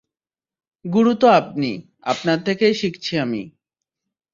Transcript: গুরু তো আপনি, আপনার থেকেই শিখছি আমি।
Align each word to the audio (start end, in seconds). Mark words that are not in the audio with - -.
গুরু 0.85 1.13
তো 1.13 1.27
আপনি, 1.31 1.71
আপনার 2.03 2.37
থেকেই 2.43 2.73
শিখছি 2.73 3.13
আমি। 3.17 3.41